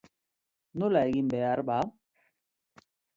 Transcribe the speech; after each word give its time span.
Nola 0.83 1.03
egin 1.09 1.27
behar 1.33 1.61
ba? 1.67 1.77